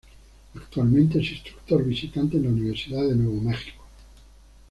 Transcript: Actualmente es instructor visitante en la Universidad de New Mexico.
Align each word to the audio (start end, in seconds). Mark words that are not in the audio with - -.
Actualmente 0.55 1.19
es 1.19 1.29
instructor 1.29 1.85
visitante 1.85 2.35
en 2.35 2.41
la 2.45 2.49
Universidad 2.49 3.03
de 3.07 3.15
New 3.15 3.39
Mexico. 3.39 3.83